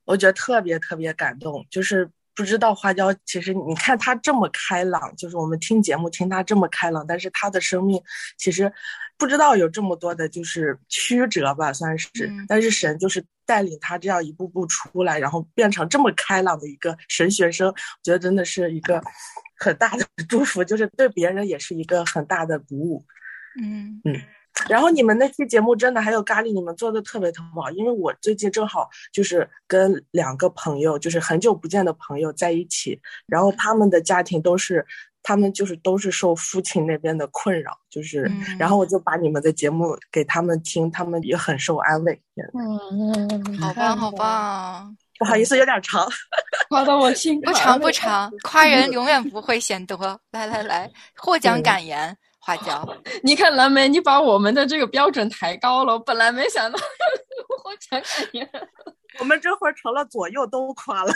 [0.04, 1.66] 我觉得特别特别感动。
[1.70, 7.98] 就是不知道花椒，其实你看他这么开朗，就是我们听节目听他这么开朗，但是他的生命
[8.36, 8.70] 其实
[9.18, 12.08] 不知道有这么多的，就是曲折吧，算是。
[12.48, 13.24] 但是神就是。
[13.48, 19.00] 带领他这样一步步出来，然后变成这么开朗的一个神学生，我觉得真的是一个
[19.56, 23.04] 很大的 祝福，就是对别人也是一个很大的鼓舞。
[23.62, 24.20] 嗯嗯。
[24.68, 34.84] 然后你们那期节目真的还有咖喱，你们做的特别特别好，因为我最近正好就是跟两个朋友，就是很久不见的朋友在一起，然后他们的家庭都是。
[35.26, 42.22] 他们就是都是受父亲那边的困扰，就是，然后我就把你们的节目给他们听，他们也很受安慰。
[42.54, 44.96] 嗯，好棒，好棒！
[45.18, 46.08] 不好意思，有点长，
[46.70, 47.40] 夸到我心。
[47.40, 49.98] 不长不长，夸人 永远不会嫌多。
[50.30, 52.88] 来来来，获奖感言，花椒。
[53.24, 55.94] 你看蓝莓，你把我们的这个标准抬高了。
[55.94, 58.48] 我本来没想到获奖感言，
[59.18, 61.12] 我们这会儿成了左右都夸了。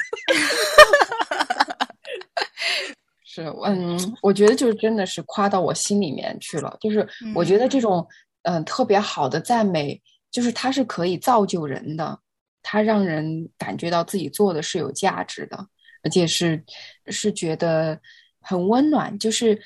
[3.32, 6.76] 是，嗯，我觉得就是真的是夸到我心里面去了。
[6.80, 8.04] 就是我觉得这种，
[8.42, 10.00] 嗯，特别好的赞美，
[10.32, 12.18] 就是它是可以造就人的，
[12.60, 15.56] 它让人感觉到自己做的是有价值的，
[16.02, 16.60] 而且是
[17.06, 17.96] 是觉得
[18.40, 19.16] 很温暖。
[19.16, 19.56] 就是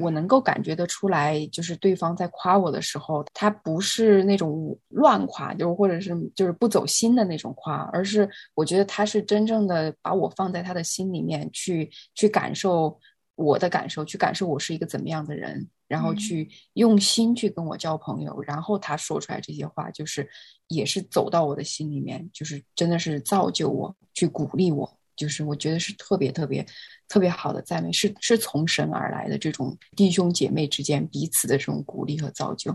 [0.00, 12.98] 我能够感觉得出来，就是对方在夸我的时候，他不是那种乱夸，就或者是就是不走心的那种夸，而是我觉得他是真正的把我放在他的心里面去去感受。
[13.38, 20.26] 我的感受，去感受我是一个怎么样的人，然后去用心去跟我交朋友，然后他说出来这些话，就是
[20.68, 26.64] 也是走到我的心里面，就是真的是造就我，去鼓励我，就是我觉得是特别特别
[27.08, 32.72] 特别好的赞美，是是从神而来的这种弟兄姐妹之间彼此的这种鼓励和造就，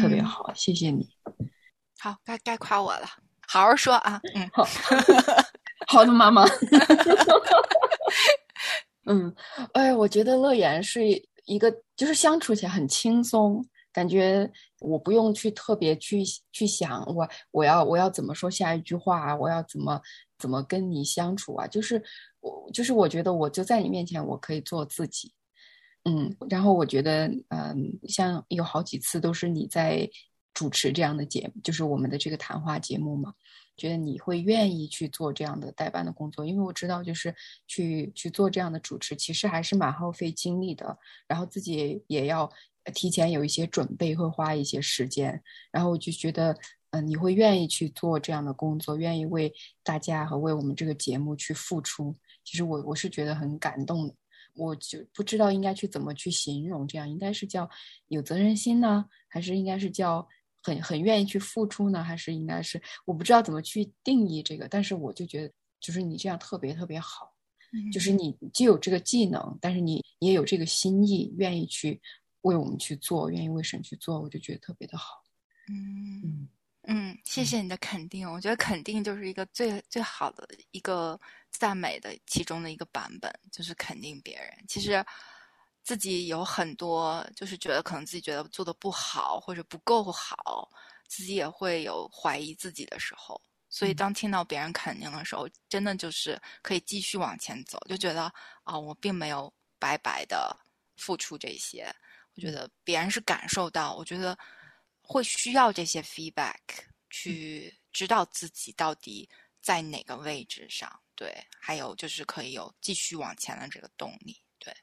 [0.00, 1.08] 特别好，谢谢你。
[2.00, 3.06] 好，该该夸我了，
[3.46, 4.66] 好好说啊，嗯，好，
[5.86, 6.44] 好的，妈妈。
[9.06, 9.34] 嗯，
[9.72, 11.02] 哎，我觉得乐言是
[11.44, 16.22] 一个，就是相处起来很轻松，感觉我不用去特别去
[16.52, 20.00] 去想我我要我要怎么说下一句话，我要怎么
[20.42, 21.66] 怎么跟你相处啊？
[21.68, 22.02] 就是
[22.40, 25.32] 我就是我觉得我就在你面前，我可以做自己，
[26.04, 30.10] 嗯，然后我觉得嗯，像有好几次都是你在
[30.52, 33.32] 主持这样的节目，就是我们的这个谈话节目嘛。
[33.74, 37.34] 觉得你会愿意去做这样的代班的工作，因为我知道，就是
[37.66, 40.96] 去去做这样的主持，其实还是蛮耗费精力的。
[41.26, 42.48] 然后自己也要
[42.92, 45.42] 提前有一些准备，会花一些时间。
[45.72, 46.54] 然后我就觉得，
[46.92, 52.16] 嗯，你会愿意去做这样的工作，愿意为大家和为我们这个节目去付出。
[52.44, 54.14] 其实我我是觉得很感动的，
[54.54, 57.68] 我就不知道应该去怎么去形容，这样应该是叫
[58.08, 60.26] 有责任心呢，还是应该是叫？
[60.64, 67.34] 很很愿意去付出呢，还是应该是我不知道怎么去定义这个，但是我就觉得，就是你这样特别特别好，
[67.92, 72.00] 就是你既有这个技能，但是你也有这个心意，愿意去
[72.42, 75.24] 为我们去做，愿意为神去做，我就觉得特别的好。
[75.68, 76.48] 嗯嗯，
[77.24, 81.18] 谢谢你的肯定，我觉得肯定就是一个最最好的一个
[81.50, 84.64] 赞美的其中的一个版本，就是肯定别人。
[84.68, 85.04] 其实。
[85.84, 90.70] 自己有很多，就是觉得可能自己觉得做的不好或者不够好，
[91.08, 93.42] 自己也会有怀疑自己的时候。
[93.68, 100.56] 所以当听到别人肯定的时候，真的就是可以继续往前走，就觉得啊，我并没有白白的
[100.96, 101.92] 付出这些。
[102.36, 104.38] 我觉得别人是感受到，我觉得
[105.12, 106.58] 会需要这些 feedback
[107.10, 109.28] 去知道自己到底
[109.60, 110.90] 在哪个位置上。
[111.14, 114.40] 对，还有就是可以有继续往前的这个动力。
[114.58, 114.74] 对，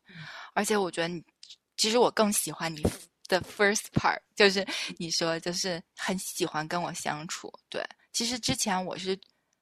[0.53, 1.23] 而且我觉得你，
[1.75, 2.81] 其实我更喜欢你
[3.27, 4.65] the first part，就是
[4.97, 7.51] 你说就是很喜欢跟我相处。
[7.69, 9.19] 对，其实之前我是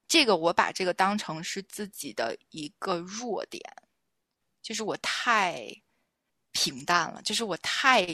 [0.07, 3.63] 这个，我把这个当成是自己的一个弱点，
[4.61, 5.65] 就是我太
[6.51, 8.05] 平淡了，就是我太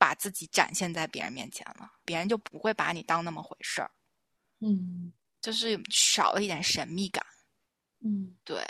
[0.00, 3.90] 把自己展现在别人面前了，别人就不会把你当那么回事儿。
[4.60, 7.22] 嗯就是少了一点神秘感。
[8.02, 8.66] 嗯对，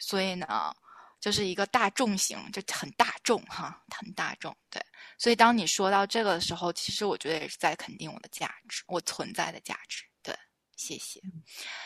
[0.00, 0.74] 所以呢，
[1.20, 4.56] 就是一个大众型，就很大众哈，很大众。
[4.70, 4.84] 对，
[5.18, 10.04] 所以当你说到这个的时候，其实我觉得也是在肯定我的价值，我存在的价值。
[10.20, 10.36] 对，
[10.76, 11.20] 谢谢。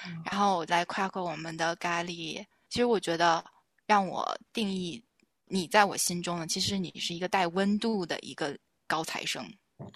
[0.06, 3.44] 嗯然后我再夸夸我们的咖喱，其实我觉得
[3.84, 5.04] 让我定义
[5.44, 9.44] 你在我心中呢，其实你是一个带温度的一个高材生。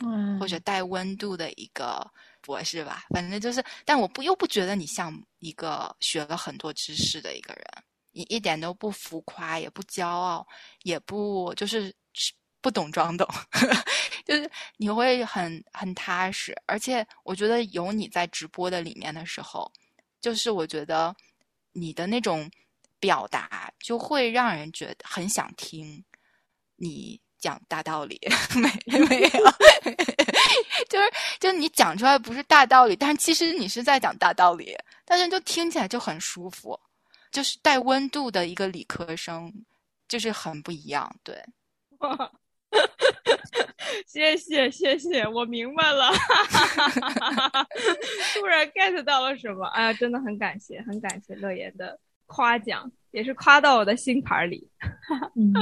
[0.02, 2.06] 嗯或者带温度的一个
[2.42, 7.64] 博士吧，反正就是，但我不又不觉得你像一个学了很多知识的一个人，
[8.12, 10.46] 你一点都不浮夸，也不骄傲，
[10.82, 11.94] 也不就是
[12.60, 13.26] 不懂装懂，
[14.26, 19.72] 就是你会很很踏实，而且我觉得有你在直播的里面的时候，
[20.20, 21.16] 就是我觉得
[21.72, 22.50] 你的那种
[22.98, 26.04] 表达就会让人觉得很想听
[26.76, 28.20] 你讲大道理，
[28.54, 28.70] 没
[29.08, 29.28] 没有，
[30.88, 31.10] 就是
[31.40, 36.78] 就是你讲出来不是大道理，但其实你是在讲大道理，但是就听起来就很舒服，
[37.32, 39.52] 就是带温度的一个理科生，
[40.06, 41.42] 就是很不一样，对。
[44.06, 46.12] 谢谢谢谢，我明白了，
[48.34, 49.66] 突然 get 到了什么？
[49.68, 54.70] 哎呀，真的很感谢，很感谢乐言的夸奖，也是夸到我的心坎儿里，
[55.34, 55.52] 嗯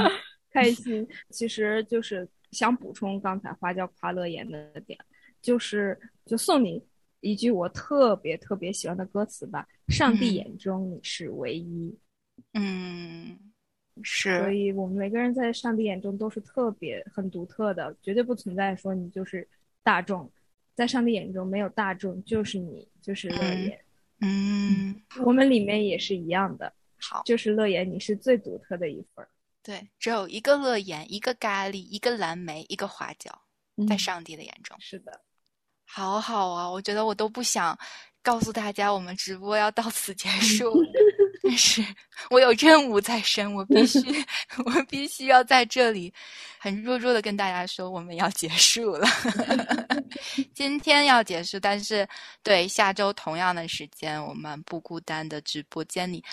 [0.51, 1.07] 开心。
[1.29, 4.97] 其实就是想补充刚才花椒夸乐言的点，
[5.41, 6.83] 就是就送你
[7.21, 11.97] 一句我特别特别喜欢的歌词吧：上帝嗯眼中你是唯一。
[12.53, 13.37] 嗯，
[14.01, 19.47] 是所，以我们每个人在上帝眼中都是特别、很独特的，绝对不存在说你就是
[19.83, 20.31] 大众，
[20.73, 23.79] 在上帝眼中没有大众，就是你，就是乐嗯言。
[24.21, 29.29] 嗯，我们里面也是一样的，好，就是乐言，你是最独特的一份儿。
[29.69, 33.29] 对，只有一个乐言，一个咖喱，一个蓝莓，一个花椒，
[33.87, 35.21] 在嗯上帝的眼中，是的，
[35.85, 36.67] 好好啊！
[36.67, 37.77] 我觉得我都不想
[38.23, 40.73] 告诉大家我们直播要到此结束，
[41.43, 41.85] 但是
[42.31, 43.99] 我有任务在身，我必须，
[44.65, 46.11] 我必须要在这里
[46.57, 49.07] 很弱弱的跟大家说，我们要结束了。
[50.51, 52.09] 今天要结束，但是
[52.41, 56.25] 对下周同样的时间，我们不孤单的直播间里。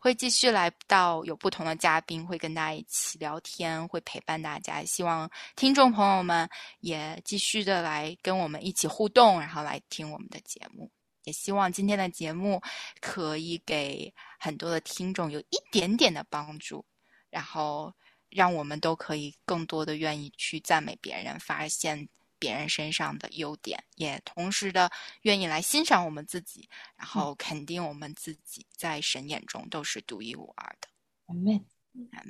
[0.00, 4.82] 会继续来到有不同的嘉宾，会跟大家一起聊天，会陪伴大家。
[4.82, 6.48] 希望听众朋友们
[6.80, 10.90] 也继续的来跟我们一起互动，然后来听我们的节目。
[11.24, 12.58] 也希望今天的节目
[12.98, 16.82] 可以给很多的听众有一点点的帮助，
[17.28, 17.92] 然后
[18.30, 22.08] 让我们都可以更多的愿意去赞美别人，发现
[22.40, 24.90] 别人身上的优点，也同时的
[25.22, 30.88] 愿意来欣赏我们自己，然后肯定我们自己在神眼中都是独一无二的。
[31.26, 31.64] 阿门，
[32.12, 32.22] 阿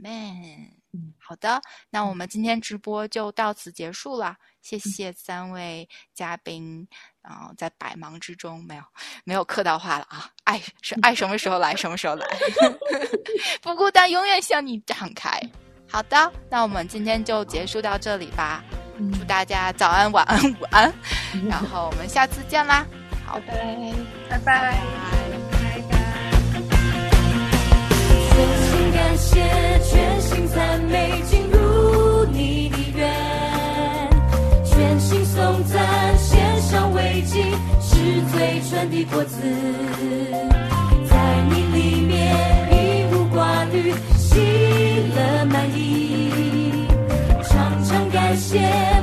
[1.18, 4.36] 好的，那我们今天直播就到此结束了。
[4.60, 6.86] 谢谢三位嘉宾，
[7.22, 8.82] 然后在百忙之中没有
[9.24, 12.26] 没有客套话了啊，爱是爱什么时候来什么时候来，
[13.62, 15.40] 不孤单，永远向你敞开。
[15.88, 18.62] 好的，那我们今天就结束到这里吧。
[19.12, 20.92] 祝大家早安、晚安、午安，
[21.48, 22.86] 然后我们下次见啦，
[23.26, 23.54] 好，拜
[24.28, 24.74] 拜，拜拜，
[25.52, 25.96] 拜拜。
[28.28, 28.36] 全
[28.66, 29.40] 心感谢，
[29.88, 33.00] 全心赞美，进入你的，
[34.64, 36.92] 全心赞，献上，
[37.80, 37.96] 是
[38.32, 38.96] 最纯的，
[41.08, 41.14] 在
[41.48, 42.36] 你里面，
[42.70, 42.74] 一
[43.14, 44.38] 无挂虑，喜
[45.14, 46.49] 乐满溢。
[48.32, 48.60] 我写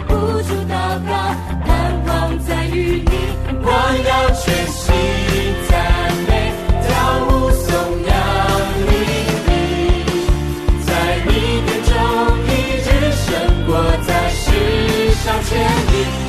[0.08, 0.14] 不
[0.44, 0.74] 出祷
[1.04, 1.12] 告
[1.68, 1.70] 难
[2.06, 3.12] 忘在于你
[3.62, 3.68] 我
[4.08, 4.86] 要全心
[5.68, 5.76] 赞
[6.30, 6.32] 美
[6.88, 6.88] 跳
[7.28, 7.68] 舞送
[8.88, 8.92] 你
[10.86, 10.90] 在
[11.26, 11.30] 你
[12.48, 12.56] 一
[12.86, 13.28] 直胜
[13.66, 13.70] 过
[14.08, 14.46] 在世
[15.26, 15.52] 上千
[15.92, 16.27] 里。